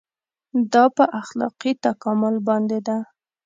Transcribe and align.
دا 0.73 0.83
په 0.95 1.05
اخلاقي 1.21 1.71
تکامل 1.83 2.35
باندې 2.47 2.79
ده. 2.87 2.97